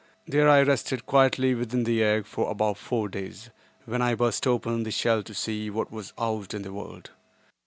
[0.27, 3.51] There I rested quietly within the egg for about four days,
[3.85, 7.11] when I burst open the shell to see what was out in the world.